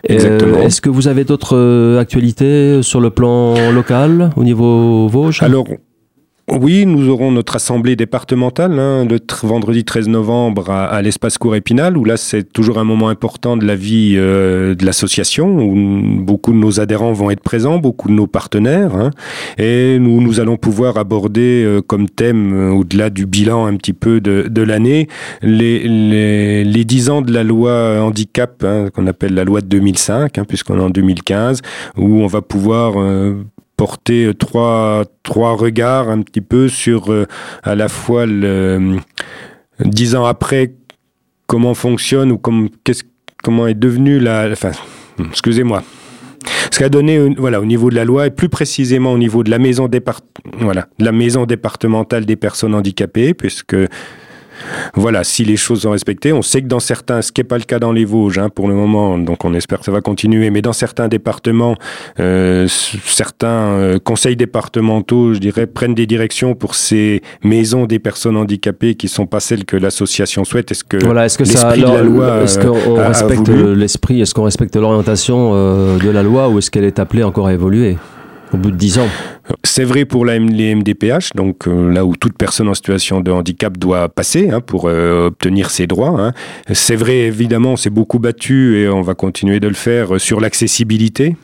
Exactement. 0.04 0.58
Est-ce 0.58 0.80
que 0.80 0.90
vous 0.90 1.08
avez 1.08 1.24
d'autres 1.24 1.96
actualités 1.98 2.82
sur 2.82 3.00
le 3.00 3.10
plan 3.10 3.70
local, 3.70 4.30
au 4.36 4.44
niveau 4.44 5.08
Vosges? 5.08 5.42
Alors, 5.42 5.66
oui, 6.60 6.84
nous 6.86 7.08
aurons 7.08 7.32
notre 7.32 7.56
assemblée 7.56 7.96
départementale 7.96 8.78
hein, 8.78 9.06
le 9.06 9.18
vendredi 9.42 9.84
13 9.84 10.08
novembre 10.08 10.70
à, 10.70 11.00
l'espace 11.00 11.38
cour 11.38 11.56
Épinal, 11.56 11.96
où 11.96 12.04
là 12.04 12.16
c'est 12.16 12.44
toujours 12.52 12.78
un 12.78 12.84
moment 12.84 13.08
important 13.08 13.56
de 13.56 13.64
la 13.64 13.74
vie 13.74 14.14
euh, 14.16 14.74
de 14.74 14.84
l'association, 14.84 15.58
où 15.58 16.22
beaucoup 16.22 16.52
de 16.52 16.58
nos 16.58 16.80
adhérents 16.80 17.12
vont 17.12 17.30
être 17.30 17.40
présents, 17.42 17.78
beaucoup 17.78 18.08
de 18.08 18.12
nos 18.12 18.26
partenaires, 18.26 18.94
hein, 18.94 19.10
et 19.56 19.98
nous, 19.98 20.20
nous 20.20 20.40
allons 20.40 20.56
pouvoir 20.56 20.98
aborder 20.98 21.64
euh, 21.64 21.80
comme 21.80 22.08
thème, 22.08 22.52
euh, 22.54 22.70
au-delà 22.70 23.08
du 23.08 23.26
bilan 23.26 23.66
un 23.66 23.76
petit 23.76 23.94
peu 23.94 24.20
de, 24.20 24.46
de 24.48 24.62
l'année, 24.62 25.08
les, 25.42 25.88
les, 25.88 26.64
les 26.64 26.84
10 26.84 27.10
ans 27.10 27.22
de 27.22 27.32
la 27.32 27.44
loi 27.44 28.00
handicap, 28.02 28.62
hein, 28.64 28.88
qu'on 28.94 29.06
appelle 29.06 29.34
la 29.34 29.44
loi 29.44 29.62
de 29.62 29.66
2005, 29.66 30.38
hein, 30.38 30.44
puisqu'on 30.46 30.78
est 30.78 30.82
en 30.82 30.90
2015, 30.90 31.62
où 31.96 32.22
on 32.22 32.26
va 32.26 32.42
pouvoir 32.42 32.96
porter 33.76 34.26
euh, 34.26 34.34
trois, 34.34 35.04
trois 35.22 35.56
regards 35.56 36.08
un 36.08 36.22
petit 36.22 36.40
peu 36.40 36.68
sur 36.68 37.12
euh, 37.12 37.26
à 37.62 37.74
la 37.74 37.88
fois 37.88 38.26
le, 38.26 38.44
euh, 38.44 38.98
dix 39.84 40.14
ans 40.14 40.24
après 40.24 40.74
comment 41.46 41.74
fonctionne 41.74 42.32
ou 42.32 42.38
comme, 42.38 42.68
comment 43.42 43.66
est 43.66 43.74
devenu 43.74 44.18
la. 44.18 44.48
Enfin, 44.52 44.72
excusez-moi. 45.30 45.82
Ce 46.70 46.78
qu'a 46.78 46.88
donné 46.88 47.34
voilà, 47.36 47.60
au 47.60 47.64
niveau 47.64 47.90
de 47.90 47.94
la 47.94 48.04
loi 48.04 48.26
et 48.26 48.30
plus 48.30 48.48
précisément 48.48 49.12
au 49.12 49.18
niveau 49.18 49.44
de 49.44 49.50
la 49.50 49.58
maison, 49.58 49.88
départ, 49.88 50.20
voilà, 50.58 50.88
de 50.98 51.04
la 51.04 51.12
maison 51.12 51.44
départementale 51.44 52.24
des 52.24 52.36
personnes 52.36 52.74
handicapées, 52.74 53.34
puisque 53.34 53.76
voilà, 54.94 55.24
si 55.24 55.44
les 55.44 55.56
choses 55.56 55.82
sont 55.82 55.90
respectées, 55.90 56.32
on 56.32 56.42
sait 56.42 56.62
que 56.62 56.66
dans 56.66 56.80
certains, 56.80 57.22
ce 57.22 57.32
qui 57.32 57.40
n'est 57.40 57.48
pas 57.48 57.58
le 57.58 57.64
cas 57.64 57.78
dans 57.78 57.92
les 57.92 58.04
Vosges 58.04 58.38
hein, 58.38 58.48
pour 58.48 58.68
le 58.68 58.74
moment, 58.74 59.18
donc 59.18 59.44
on 59.44 59.54
espère 59.54 59.78
que 59.78 59.84
ça 59.84 59.92
va 59.92 60.00
continuer, 60.00 60.50
mais 60.50 60.62
dans 60.62 60.72
certains 60.72 61.08
départements, 61.08 61.76
euh, 62.20 62.66
certains 62.68 63.48
euh, 63.48 63.98
conseils 63.98 64.36
départementaux, 64.36 65.34
je 65.34 65.38
dirais, 65.38 65.66
prennent 65.66 65.94
des 65.94 66.06
directions 66.06 66.54
pour 66.54 66.74
ces 66.74 67.22
maisons 67.44 67.86
des 67.86 67.98
personnes 67.98 68.36
handicapées 68.36 68.94
qui 68.94 69.06
ne 69.06 69.10
sont 69.10 69.26
pas 69.26 69.40
celles 69.40 69.64
que 69.64 69.76
l'association 69.76 70.44
souhaite. 70.44 70.70
Est-ce 70.70 70.84
que 70.84 71.02
voilà, 71.04 71.26
est-ce 71.26 71.38
que 71.38 71.44
ça, 71.44 71.76
de 71.76 71.82
la 71.82 72.02
loi, 72.02 72.42
est-ce 72.42 72.58
qu'on 72.58 72.94
respecte 72.94 73.48
l'esprit, 73.48 74.20
est-ce 74.20 74.34
qu'on 74.34 74.44
respecte 74.44 74.76
l'orientation 74.76 75.52
euh, 75.54 75.98
de 75.98 76.10
la 76.10 76.22
loi 76.22 76.48
ou 76.48 76.58
est-ce 76.58 76.70
qu'elle 76.70 76.84
est 76.84 76.98
appelée 76.98 77.22
encore 77.22 77.46
à 77.46 77.52
évoluer? 77.52 77.96
Au 78.52 78.56
bout 78.56 78.70
de 78.70 78.76
dix 78.76 78.98
ans 78.98 79.08
c'est 79.64 79.84
vrai 79.84 80.04
pour 80.04 80.24
les 80.24 80.38
MDPH, 80.38 81.34
donc 81.34 81.66
euh, 81.66 81.90
là 81.90 82.04
où 82.04 82.16
toute 82.16 82.36
personne 82.36 82.68
en 82.68 82.74
situation 82.74 83.20
de 83.20 83.30
handicap 83.30 83.76
doit 83.76 84.08
passer 84.08 84.50
hein, 84.50 84.60
pour 84.60 84.84
euh, 84.86 85.26
obtenir 85.26 85.70
ses 85.70 85.86
droits. 85.86 86.14
Hein. 86.20 86.32
C'est 86.72 86.96
vrai, 86.96 87.20
évidemment, 87.20 87.72
on 87.72 87.76
s'est 87.76 87.90
beaucoup 87.90 88.18
battu 88.18 88.78
et 88.78 88.88
on 88.88 89.02
va 89.02 89.14
continuer 89.14 89.60
de 89.60 89.68
le 89.68 89.74
faire 89.74 90.20
sur 90.20 90.40
l'accessibilité. 90.40 91.36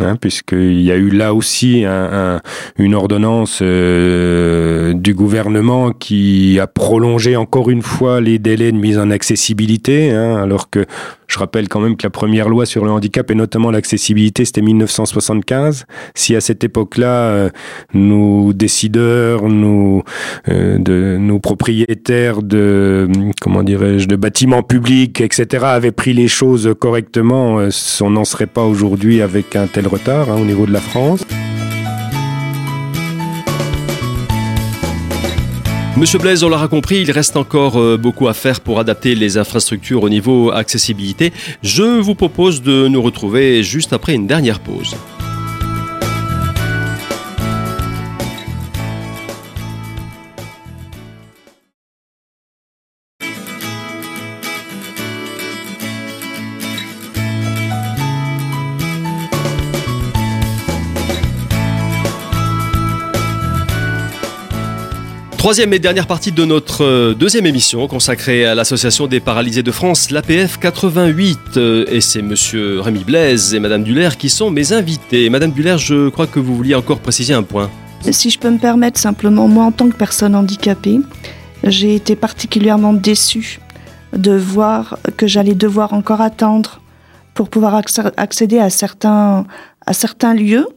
Hein, 0.00 0.16
puisqu'il 0.16 0.80
y 0.80 0.90
a 0.90 0.96
eu 0.96 1.10
là 1.10 1.34
aussi 1.34 1.84
un, 1.84 2.36
un, 2.36 2.40
une 2.78 2.94
ordonnance 2.94 3.58
euh, 3.60 4.94
du 4.94 5.12
gouvernement 5.12 5.92
qui 5.92 6.58
a 6.58 6.66
prolongé 6.66 7.36
encore 7.36 7.68
une 7.68 7.82
fois 7.82 8.22
les 8.22 8.38
délais 8.38 8.72
de 8.72 8.78
mise 8.78 8.98
en 8.98 9.10
accessibilité, 9.10 10.10
hein, 10.10 10.36
alors 10.36 10.70
que 10.70 10.86
je 11.26 11.38
rappelle 11.38 11.68
quand 11.68 11.80
même 11.80 11.96
que 11.96 12.06
la 12.06 12.10
première 12.10 12.48
loi 12.48 12.66
sur 12.66 12.84
le 12.84 12.90
handicap 12.90 13.30
et 13.30 13.34
notamment 13.34 13.70
l'accessibilité, 13.70 14.44
c'était 14.44 14.60
1975. 14.60 15.86
Si 16.14 16.36
à 16.36 16.40
cette 16.40 16.64
époque-là, 16.64 17.06
euh, 17.06 17.50
nos 17.94 18.52
décideurs, 18.52 19.48
nos, 19.48 20.04
euh, 20.48 21.38
propriétaires 21.42 22.42
de, 22.42 23.08
comment 23.40 23.62
dirais-je, 23.62 24.08
de 24.08 24.16
bâtiments 24.16 24.62
publics, 24.62 25.20
etc., 25.20 25.64
avaient 25.66 25.92
pris 25.92 26.12
les 26.12 26.28
choses 26.28 26.74
correctement, 26.78 27.66
on 28.00 28.10
n'en 28.10 28.24
serait 28.24 28.46
pas 28.46 28.64
aujourd'hui 28.64 29.22
avec 29.22 29.56
un 29.56 29.66
tel 29.66 29.81
retard 29.88 30.30
hein, 30.30 30.36
au 30.40 30.44
niveau 30.44 30.66
de 30.66 30.72
la 30.72 30.80
France. 30.80 31.24
Monsieur 35.96 36.18
Blaise, 36.18 36.42
on 36.42 36.48
l'aura 36.48 36.68
compris, 36.68 37.02
il 37.02 37.10
reste 37.10 37.36
encore 37.36 37.78
euh, 37.78 37.98
beaucoup 37.98 38.26
à 38.26 38.34
faire 38.34 38.60
pour 38.60 38.80
adapter 38.80 39.14
les 39.14 39.36
infrastructures 39.36 40.02
au 40.02 40.08
niveau 40.08 40.50
accessibilité. 40.50 41.32
Je 41.62 42.00
vous 42.00 42.14
propose 42.14 42.62
de 42.62 42.88
nous 42.88 43.02
retrouver 43.02 43.62
juste 43.62 43.92
après 43.92 44.14
une 44.14 44.26
dernière 44.26 44.60
pause. 44.60 44.96
Troisième 65.42 65.72
et 65.72 65.80
dernière 65.80 66.06
partie 66.06 66.30
de 66.30 66.44
notre 66.44 66.84
euh, 66.84 67.14
deuxième 67.14 67.46
émission 67.46 67.88
consacrée 67.88 68.46
à 68.46 68.54
l'Association 68.54 69.08
des 69.08 69.18
paralysés 69.18 69.64
de 69.64 69.72
France, 69.72 70.12
l'APF 70.12 70.56
88. 70.60 71.38
Euh, 71.56 71.84
et 71.88 72.00
c'est 72.00 72.22
monsieur 72.22 72.78
Rémi 72.78 73.02
Blaise 73.02 73.52
et 73.52 73.58
madame 73.58 73.82
Duller 73.82 74.10
qui 74.16 74.30
sont 74.30 74.52
mes 74.52 74.72
invités. 74.72 75.28
Madame 75.30 75.50
Duller, 75.50 75.78
je 75.78 76.10
crois 76.10 76.28
que 76.28 76.38
vous 76.38 76.54
vouliez 76.54 76.76
encore 76.76 77.00
préciser 77.00 77.34
un 77.34 77.42
point. 77.42 77.68
Si 78.08 78.30
je 78.30 78.38
peux 78.38 78.50
me 78.50 78.58
permettre 78.58 79.00
simplement, 79.00 79.48
moi 79.48 79.64
en 79.64 79.72
tant 79.72 79.88
que 79.88 79.96
personne 79.96 80.36
handicapée, 80.36 81.00
j'ai 81.64 81.96
été 81.96 82.14
particulièrement 82.14 82.92
déçue 82.92 83.58
de 84.16 84.36
voir 84.36 84.96
que 85.16 85.26
j'allais 85.26 85.56
devoir 85.56 85.92
encore 85.92 86.20
attendre 86.20 86.80
pour 87.34 87.48
pouvoir 87.48 87.82
accéder 88.16 88.60
à 88.60 88.70
certains, 88.70 89.44
à 89.86 89.92
certains 89.92 90.34
lieux 90.34 90.68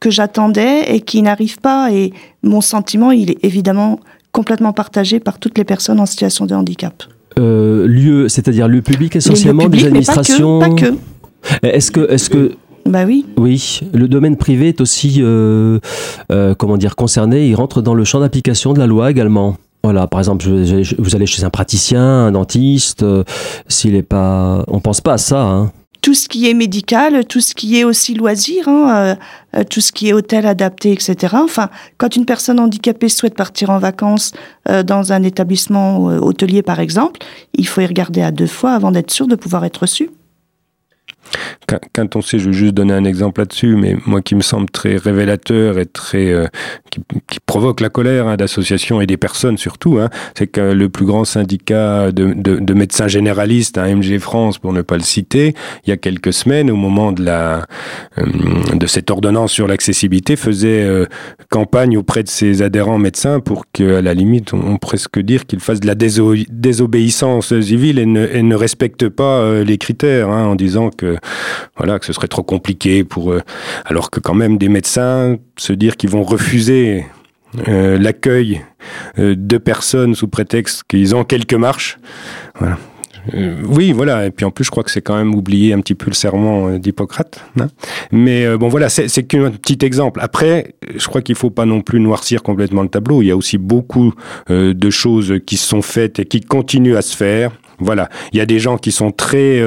que 0.00 0.10
j'attendais 0.10 0.94
et 0.94 1.02
qui 1.02 1.20
n'arrivent 1.20 1.60
pas. 1.60 1.92
Et 1.92 2.14
mon 2.42 2.62
sentiment, 2.62 3.10
il 3.10 3.30
est 3.30 3.44
évidemment 3.44 4.00
complètement 4.34 4.72
partagé 4.72 5.20
par 5.20 5.38
toutes 5.38 5.56
les 5.56 5.64
personnes 5.64 6.00
en 6.00 6.06
situation 6.06 6.44
de 6.44 6.54
handicap. 6.54 7.04
Euh, 7.38 7.86
lieu, 7.86 8.28
c'est-à-dire 8.28 8.68
lieu 8.68 8.82
public 8.82 9.16
essentiellement, 9.16 9.68
des 9.68 9.86
administrations. 9.86 10.58
Pas 10.58 10.70
que. 10.70 10.94
Est-ce 11.62 11.90
que, 11.90 12.10
est-ce 12.10 12.28
que 12.28 12.52
bah 12.84 13.04
oui. 13.06 13.24
Oui, 13.38 13.80
le 13.94 14.08
domaine 14.08 14.36
privé 14.36 14.68
est 14.68 14.80
aussi, 14.80 15.20
euh, 15.20 15.78
euh, 16.32 16.54
comment 16.54 16.76
dire, 16.76 16.96
concerné. 16.96 17.48
Il 17.48 17.54
rentre 17.54 17.80
dans 17.80 17.94
le 17.94 18.04
champ 18.04 18.20
d'application 18.20 18.74
de 18.74 18.78
la 18.78 18.86
loi 18.86 19.10
également. 19.10 19.56
Voilà, 19.82 20.06
par 20.06 20.20
exemple, 20.20 20.46
vous 20.46 21.14
allez 21.14 21.26
chez 21.26 21.44
un 21.44 21.50
praticien, 21.50 22.02
un 22.02 22.32
dentiste, 22.32 23.04
s'il 23.68 23.94
est 23.94 24.02
pas, 24.02 24.64
on 24.68 24.80
pense 24.80 25.00
pas 25.00 25.14
à 25.14 25.18
ça. 25.18 25.42
Hein 25.42 25.72
tout 26.04 26.12
ce 26.12 26.28
qui 26.28 26.50
est 26.50 26.52
médical, 26.52 27.24
tout 27.24 27.40
ce 27.40 27.54
qui 27.54 27.80
est 27.80 27.84
aussi 27.84 28.12
loisir, 28.12 28.68
hein, 28.68 28.94
euh, 28.94 29.14
euh, 29.56 29.64
tout 29.64 29.80
ce 29.80 29.90
qui 29.90 30.10
est 30.10 30.12
hôtel 30.12 30.44
adapté, 30.44 30.92
etc. 30.92 31.34
Enfin, 31.38 31.70
quand 31.96 32.14
une 32.14 32.26
personne 32.26 32.60
handicapée 32.60 33.08
souhaite 33.08 33.34
partir 33.34 33.70
en 33.70 33.78
vacances 33.78 34.32
euh, 34.68 34.82
dans 34.82 35.14
un 35.14 35.22
établissement 35.22 36.04
hôtelier, 36.04 36.60
par 36.60 36.78
exemple, 36.78 37.20
il 37.54 37.66
faut 37.66 37.80
y 37.80 37.86
regarder 37.86 38.20
à 38.20 38.32
deux 38.32 38.46
fois 38.46 38.72
avant 38.72 38.90
d'être 38.90 39.10
sûr 39.10 39.26
de 39.26 39.34
pouvoir 39.34 39.64
être 39.64 39.78
reçu. 39.78 40.10
Quand 41.92 42.16
on 42.16 42.22
sait, 42.22 42.38
je 42.38 42.46
vais 42.46 42.52
juste 42.52 42.74
donner 42.74 42.92
un 42.92 43.04
exemple 43.04 43.40
là-dessus, 43.40 43.74
mais 43.76 43.96
moi 44.06 44.20
qui 44.20 44.34
me 44.34 44.42
semble 44.42 44.68
très 44.70 44.96
révélateur 44.96 45.78
et 45.78 45.86
très 45.86 46.32
euh, 46.32 46.46
qui, 46.90 47.00
provoque 47.46 47.80
la 47.80 47.88
colère 47.88 48.28
hein, 48.28 48.36
d'associations 48.36 49.00
et 49.00 49.06
des 49.06 49.16
personnes 49.16 49.56
surtout, 49.56 49.98
hein, 49.98 50.10
c'est 50.36 50.46
que 50.46 50.60
le 50.60 50.88
plus 50.88 51.06
grand 51.06 51.24
syndicat 51.24 52.12
de, 52.12 52.32
de, 52.34 52.56
de 52.56 52.74
médecins 52.74 53.08
généralistes, 53.08 53.78
hein, 53.78 53.96
MG 53.96 54.18
France 54.18 54.58
pour 54.58 54.72
ne 54.72 54.82
pas 54.82 54.96
le 54.96 55.02
citer, 55.02 55.54
il 55.86 55.90
y 55.90 55.92
a 55.92 55.96
quelques 55.96 56.32
semaines, 56.32 56.70
au 56.70 56.76
moment 56.76 57.12
de 57.12 57.24
la 57.24 57.66
euh, 58.18 58.24
de 58.74 58.86
cette 58.86 59.10
ordonnance 59.10 59.52
sur 59.52 59.66
l'accessibilité, 59.66 60.36
faisait 60.36 60.84
euh, 60.84 61.06
campagne 61.50 61.96
auprès 61.96 62.22
de 62.22 62.28
ses 62.28 62.62
adhérents 62.62 62.98
médecins 62.98 63.40
pour 63.40 63.64
qu'à 63.72 64.02
la 64.02 64.14
limite, 64.14 64.52
on, 64.52 64.76
presque 64.76 65.18
dire 65.18 65.46
qu'ils 65.46 65.60
fassent 65.60 65.80
de 65.80 65.86
la 65.86 65.94
désobéissance 65.94 67.58
civile 67.60 67.98
et 67.98 68.06
ne, 68.06 68.26
et 68.26 68.42
ne 68.42 68.54
respectent 68.54 69.08
pas 69.08 69.62
les 69.62 69.78
critères, 69.78 70.28
hein, 70.30 70.46
en 70.46 70.54
disant 70.54 70.90
que 70.90 71.13
voilà, 71.76 71.98
que 71.98 72.06
ce 72.06 72.12
serait 72.12 72.28
trop 72.28 72.42
compliqué 72.42 73.04
pour 73.04 73.32
eux. 73.32 73.42
Alors 73.84 74.10
que 74.10 74.20
quand 74.20 74.34
même 74.34 74.58
des 74.58 74.68
médecins 74.68 75.36
se 75.56 75.72
dire 75.72 75.96
qu'ils 75.96 76.10
vont 76.10 76.22
refuser 76.22 77.04
euh, 77.68 77.98
l'accueil 77.98 78.62
euh, 79.18 79.34
de 79.36 79.58
personnes 79.58 80.14
sous 80.14 80.26
prétexte 80.26 80.82
qu'ils 80.88 81.14
ont 81.14 81.24
quelques 81.24 81.54
marches. 81.54 81.98
Euh, 83.32 83.54
oui, 83.68 83.92
voilà. 83.92 84.26
Et 84.26 84.30
puis 84.30 84.44
en 84.44 84.50
plus, 84.50 84.64
je 84.64 84.70
crois 84.70 84.82
que 84.82 84.90
c'est 84.90 85.02
quand 85.02 85.16
même 85.16 85.34
oublié 85.34 85.72
un 85.72 85.80
petit 85.80 85.94
peu 85.94 86.06
le 86.08 86.14
serment 86.14 86.78
d'Hippocrate. 86.78 87.40
Hein. 87.60 87.68
Mais 88.10 88.56
bon, 88.56 88.68
voilà, 88.68 88.88
c'est 88.88 89.22
qu'un 89.22 89.50
petit 89.52 89.78
exemple. 89.84 90.20
Après, 90.22 90.74
je 90.94 91.06
crois 91.06 91.22
qu'il 91.22 91.36
faut 91.36 91.50
pas 91.50 91.64
non 91.64 91.80
plus 91.80 92.00
noircir 92.00 92.42
complètement 92.42 92.82
le 92.82 92.88
tableau. 92.88 93.22
Il 93.22 93.28
y 93.28 93.30
a 93.30 93.36
aussi 93.36 93.56
beaucoup 93.56 94.12
de 94.50 94.90
choses 94.90 95.34
qui 95.46 95.56
se 95.56 95.66
sont 95.66 95.80
faites 95.80 96.18
et 96.18 96.26
qui 96.26 96.40
continuent 96.42 96.96
à 96.96 97.02
se 97.02 97.16
faire. 97.16 97.52
Voilà, 97.78 98.08
il 98.32 98.38
y 98.38 98.40
a 98.40 98.46
des 98.46 98.58
gens 98.58 98.76
qui 98.76 98.92
sont 98.92 99.10
très 99.10 99.60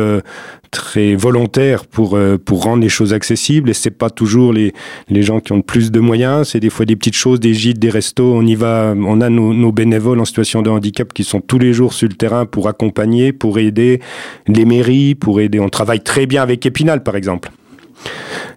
très 0.72 1.16
volontaire 1.16 1.86
pour 1.86 2.16
euh, 2.16 2.38
pour 2.38 2.64
rendre 2.64 2.82
les 2.82 2.90
choses 2.90 3.14
accessibles. 3.14 3.70
Et 3.70 3.74
c'est 3.74 3.92
pas 3.92 4.10
toujours 4.10 4.54
les 4.54 4.74
les 5.10 5.24
gens 5.24 5.40
qui 5.40 5.52
ont 5.52 5.58
le 5.58 5.64
plus 5.64 5.92
de 5.92 6.00
moyens. 6.00 6.50
C'est 6.50 6.60
des 6.60 6.70
fois 6.70 6.86
des 6.86 6.96
petites 6.96 7.16
choses 7.16 7.40
des 7.40 7.54
gîtes 7.54 7.80
des 7.80 7.90
restos. 7.90 8.34
On 8.34 8.46
y 8.46 8.56
va 8.56 8.94
on 8.98 9.22
a 9.22 9.30
nos, 9.30 9.54
nos, 9.54 9.72
bénévoles 9.72 10.20
en 10.20 10.26
situation 10.26 10.62
de 10.62 10.70
handicap 10.70 11.14
qui 11.14 11.24
sont 11.24 11.42
tous 11.42 11.60
les 11.60 11.74
jours 11.74 11.94
sur 11.94 12.08
le 12.08 12.16
terrain 12.16 12.46
pour 12.46 12.68
accompagner 12.68 13.34
pour 13.34 13.60
aider 13.60 14.02
les 14.48 14.66
mairies 14.66 15.16
pour 15.16 15.40
aider. 15.40 15.60
On 15.60 15.70
travaille 15.70 16.02
très 16.02 16.26
bien 16.26 16.42
avec 16.42 16.66
Épinal 16.66 17.04
par 17.04 17.16
exemple. 17.16 17.50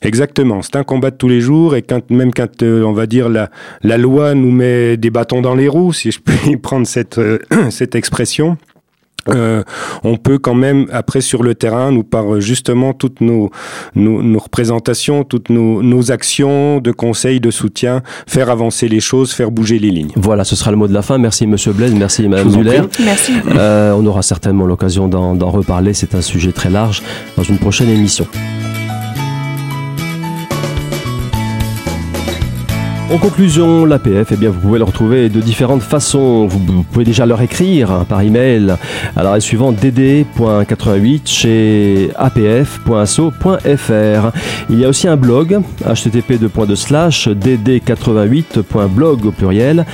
Exactement, 0.03 0.63
c'est 0.63 0.77
un 0.77 0.85
combat 0.85 1.11
de 1.11 1.17
tous 1.17 1.29
les 1.29 1.41
jours. 1.41 1.77
Et 1.77 1.83
quand, 1.83 2.11
même 2.11 2.33
quand 2.33 2.63
euh, 2.63 2.83
on 2.85 2.93
va 2.93 3.07
dire 3.07 3.29
la, 3.29 3.51
la 3.83 3.99
loi 3.99 4.35
nous 4.35 4.51
met 4.51 4.97
des 4.97 5.11
bâtons 5.11 5.43
dans 5.43 5.55
les 5.55 5.69
roues, 5.69 5.93
si 5.93 6.11
je 6.11 6.21
puis 6.21 6.57
prendre 6.63 6.87
cette, 6.87 7.19
euh, 7.19 7.39
cette 7.71 7.95
expression, 7.95 8.57
euh, 9.35 9.63
on 10.05 10.17
peut 10.17 10.39
quand 10.39 10.55
même, 10.55 10.87
après 10.93 11.21
sur 11.21 11.43
le 11.43 11.55
terrain, 11.55 11.93
nous 11.93 12.03
par 12.03 12.41
justement 12.41 12.93
toutes 12.93 13.21
nos, 13.21 13.51
nos, 13.95 14.23
nos 14.23 14.39
représentations, 14.39 15.25
toutes 15.25 15.51
nos, 15.51 15.83
nos, 15.83 16.11
actions 16.11 16.81
de 16.81 16.93
conseil, 16.93 17.41
de 17.41 17.51
soutien, 17.51 18.03
faire 18.27 18.51
avancer 18.51 18.89
les 18.89 19.01
choses, 19.01 19.33
faire 19.33 19.51
bouger 19.51 19.79
les 19.79 19.91
lignes. 19.91 20.13
Voilà, 20.17 20.45
ce 20.45 20.57
sera 20.57 20.71
le 20.71 20.77
mot 20.77 20.89
de 20.89 20.95
la 20.95 21.03
fin. 21.03 21.19
Merci 21.19 21.47
Monsieur 21.47 21.73
Blaise, 21.73 21.95
merci 21.95 22.27
Madame 22.29 22.55
Muller. 22.55 22.83
Merci. 23.05 23.33
Euh, 23.49 23.93
on 23.93 24.05
aura 24.07 24.23
certainement 24.23 24.67
l'occasion 24.67 25.09
d'en 25.09 25.51
reparler. 25.51 25.95
C'est 25.95 26.15
un 26.15 26.23
sujet 26.23 26.53
très 26.53 26.71
large 26.71 27.03
dans 27.37 27.43
une 27.43 27.59
prochaine 27.59 27.89
émission. 27.89 28.27
En 33.11 33.19
conclusion, 33.19 33.85
l'APF, 33.87 34.29
eh 34.31 34.37
bien, 34.37 34.51
vous 34.51 34.61
pouvez 34.61 34.79
le 34.79 34.85
retrouver 34.85 35.29
de 35.29 35.41
différentes 35.41 35.83
façons. 35.83 36.47
Vous, 36.47 36.85
pouvez 36.85 37.05
déjà 37.05 37.27
leur 37.27 37.43
écrire 37.43 37.91
hein, 37.91 38.07
par 38.09 38.21
email 38.21 38.77
à 39.17 39.25
l'adresse 39.25 39.43
suivante 39.43 39.75
dd.88 39.83 41.23
chez 41.25 42.11
apf.asso.fr. 42.17 43.51
Il 44.71 44.79
y 44.79 44.85
a 44.85 44.89
aussi 44.89 45.09
un 45.09 45.17
blog 45.17 45.61
http 45.85 46.39
dd88.blog 46.39 49.27
au 49.27 49.33
pluriel 49.33 49.85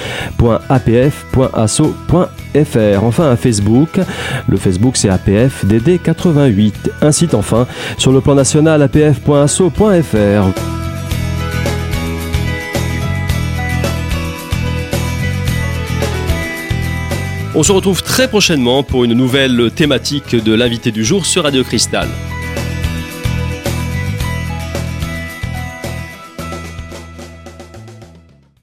.apf.asso.fr. 0.69 3.03
Enfin 3.03 3.31
un 3.31 3.37
Facebook. 3.37 3.99
Le 4.47 4.59
Facebook 4.59 4.99
c'est 4.99 5.09
APF 5.09 5.65
DD88. 5.65 6.73
Un 7.01 7.13
site 7.13 7.33
enfin 7.33 7.67
sur 7.97 8.13
le 8.13 8.21
plan 8.21 8.35
national 8.35 8.83
apf.asso.fr. 8.83 10.76
On 17.59 17.63
se 17.63 17.73
retrouve 17.73 18.03
très 18.03 18.29
prochainement 18.29 18.83
pour 18.83 19.05
une 19.05 19.15
nouvelle 19.15 19.71
thématique 19.71 20.37
de 20.37 20.53
l'invité 20.53 20.93
du 20.93 21.07
jour 21.07 21.25
sur 21.25 21.45
Radio 21.45 21.65
Cristal. 21.65 22.07